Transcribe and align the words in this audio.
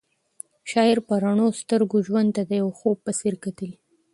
شاعر 0.71 0.97
په 1.07 1.13
رڼو 1.23 1.47
سترګو 1.61 1.97
ژوند 2.07 2.29
ته 2.35 2.41
د 2.49 2.51
یو 2.61 2.69
خوب 2.77 2.97
په 3.05 3.11
څېر 3.19 3.35
کتل. 3.43 3.71